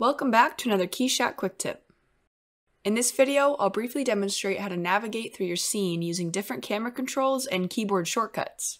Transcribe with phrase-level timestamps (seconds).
[0.00, 1.92] Welcome back to another KeyShot Quick Tip.
[2.84, 6.90] In this video, I'll briefly demonstrate how to navigate through your scene using different camera
[6.90, 8.78] controls and keyboard shortcuts.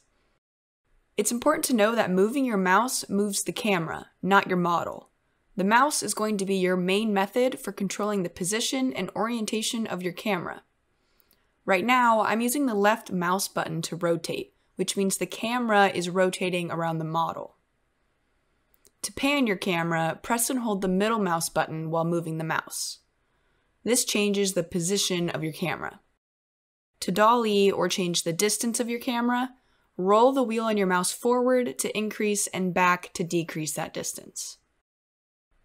[1.18, 5.10] It's important to know that moving your mouse moves the camera, not your model.
[5.56, 9.86] The mouse is going to be your main method for controlling the position and orientation
[9.86, 10.62] of your camera.
[11.66, 16.08] Right now, I'm using the left mouse button to rotate, which means the camera is
[16.08, 17.56] rotating around the model.
[19.02, 22.98] To pan your camera, press and hold the middle mouse button while moving the mouse.
[23.82, 26.00] This changes the position of your camera.
[27.00, 29.50] To dolly or change the distance of your camera,
[29.96, 34.58] roll the wheel on your mouse forward to increase and back to decrease that distance.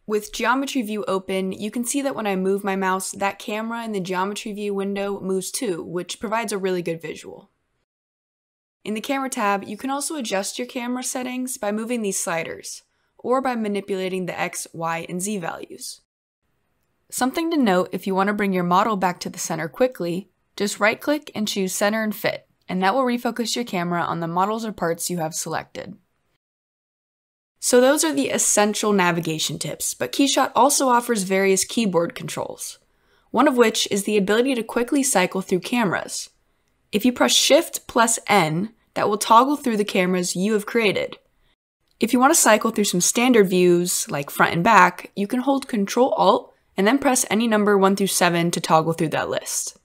[0.08, 3.84] With Geometry View open, you can see that when I move my mouse, that camera
[3.84, 7.50] in the Geometry View window moves too, which provides a really good visual.
[8.84, 12.84] In the Camera tab, you can also adjust your camera settings by moving these sliders
[13.26, 16.02] or by manipulating the X, Y, and Z values.
[17.10, 20.30] Something to note if you want to bring your model back to the center quickly,
[20.56, 24.20] just right click and choose Center and Fit, and that will refocus your camera on
[24.20, 25.96] the models or parts you have selected.
[27.60, 32.78] So those are the essential navigation tips, but KeyShot also offers various keyboard controls,
[33.32, 36.30] one of which is the ability to quickly cycle through cameras.
[36.92, 41.18] If you press Shift plus N, that will toggle through the cameras you have created,
[42.00, 45.40] if you want to cycle through some standard views, like front and back, you can
[45.40, 49.30] hold Ctrl Alt and then press any number 1 through 7 to toggle through that
[49.30, 49.78] list.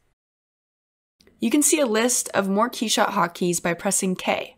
[1.38, 4.56] You can see a list of more KeyShot hotkeys by pressing K.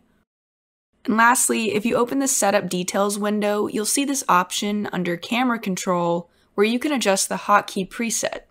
[1.05, 5.59] And lastly, if you open the Setup Details window, you'll see this option under Camera
[5.59, 8.41] Control where you can adjust the hotkey preset.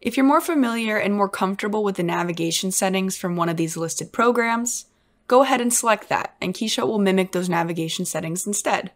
[0.00, 3.76] If you're more familiar and more comfortable with the navigation settings from one of these
[3.76, 4.86] listed programs,
[5.26, 8.90] go ahead and select that, and KeyShot will mimic those navigation settings instead.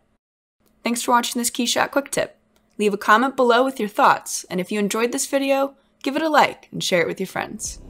[0.85, 2.37] Thanks for watching this KeyShot quick tip.
[2.79, 6.23] Leave a comment below with your thoughts, and if you enjoyed this video, give it
[6.23, 7.81] a like and share it with your friends.